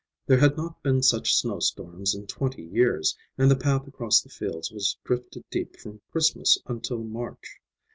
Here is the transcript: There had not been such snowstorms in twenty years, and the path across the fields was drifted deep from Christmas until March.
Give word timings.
There 0.25 0.39
had 0.39 0.57
not 0.57 0.81
been 0.81 1.03
such 1.03 1.35
snowstorms 1.35 2.15
in 2.15 2.25
twenty 2.25 2.63
years, 2.63 3.15
and 3.37 3.51
the 3.51 3.55
path 3.55 3.85
across 3.87 4.19
the 4.19 4.29
fields 4.29 4.71
was 4.71 4.97
drifted 5.03 5.47
deep 5.51 5.77
from 5.79 6.01
Christmas 6.11 6.57
until 6.65 7.03
March. 7.03 7.61